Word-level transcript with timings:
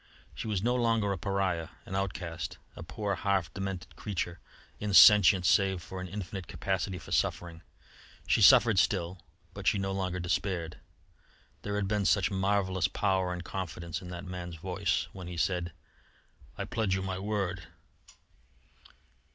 She 0.33 0.47
was 0.47 0.63
no 0.63 0.73
longer 0.73 1.11
a 1.11 1.17
pariah, 1.19 1.67
an 1.85 1.93
outcast, 1.93 2.57
a 2.75 2.81
poor, 2.81 3.13
half 3.17 3.53
demented 3.53 3.95
creature, 3.95 4.39
insentient 4.79 5.45
save 5.45 5.79
for 5.83 6.01
an 6.01 6.07
infinite 6.07 6.47
capacity 6.47 6.97
for 6.97 7.11
suffering. 7.11 7.61
She 8.25 8.41
suffered 8.41 8.79
still, 8.79 9.21
but 9.53 9.67
she 9.67 9.77
no 9.77 9.91
longer 9.91 10.19
despaired. 10.19 10.79
There 11.61 11.75
had 11.75 11.87
been 11.87 12.05
such 12.05 12.31
marvellous 12.31 12.87
power 12.87 13.31
and 13.31 13.43
confidence 13.45 14.01
in 14.01 14.09
that 14.09 14.25
man's 14.25 14.55
voice 14.55 15.07
when 15.13 15.27
he 15.27 15.37
said: 15.37 15.71
"I 16.57 16.65
pledge 16.65 16.95
you 16.95 17.03
my 17.03 17.19
word." 17.19 17.67